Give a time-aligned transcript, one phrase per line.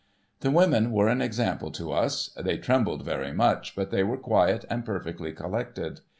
[0.39, 2.29] The women were an example to us.
[2.29, 5.99] They trembled very much, but they were quiet and perfectly collected.